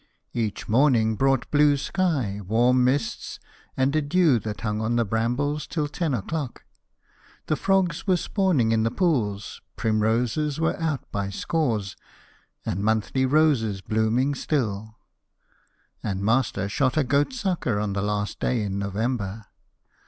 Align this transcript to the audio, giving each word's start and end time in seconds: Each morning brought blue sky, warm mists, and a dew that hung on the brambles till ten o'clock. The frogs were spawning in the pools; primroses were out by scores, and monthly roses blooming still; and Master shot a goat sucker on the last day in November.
Each 0.33 0.67
morning 0.67 1.15
brought 1.15 1.51
blue 1.51 1.77
sky, 1.77 2.41
warm 2.47 2.83
mists, 2.83 3.39
and 3.77 3.95
a 3.95 4.01
dew 4.01 4.39
that 4.39 4.61
hung 4.61 4.81
on 4.81 4.95
the 4.95 5.05
brambles 5.05 5.67
till 5.67 5.87
ten 5.87 6.15
o'clock. 6.15 6.63
The 7.45 7.55
frogs 7.55 8.07
were 8.07 8.17
spawning 8.17 8.71
in 8.71 8.81
the 8.81 8.89
pools; 8.89 9.61
primroses 9.75 10.59
were 10.59 10.75
out 10.81 11.03
by 11.11 11.29
scores, 11.29 11.95
and 12.65 12.79
monthly 12.79 13.27
roses 13.27 13.81
blooming 13.81 14.33
still; 14.33 14.97
and 16.01 16.21
Master 16.23 16.67
shot 16.67 16.97
a 16.97 17.03
goat 17.03 17.31
sucker 17.31 17.79
on 17.79 17.93
the 17.93 18.01
last 18.01 18.39
day 18.39 18.63
in 18.63 18.79
November. 18.79 19.45